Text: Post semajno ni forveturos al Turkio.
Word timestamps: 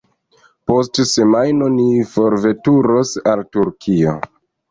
Post 0.69 1.01
semajno 1.09 1.67
ni 1.73 1.85
forveturos 2.13 3.11
al 3.35 3.43
Turkio. 3.57 4.17